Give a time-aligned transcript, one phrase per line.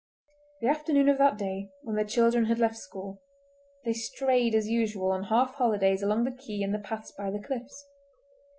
[0.61, 3.21] The afternoon of that day, when the children had left school,
[3.85, 7.37] they strayed as usual on half holidays along the quay and the paths by the
[7.39, 7.85] cliffs.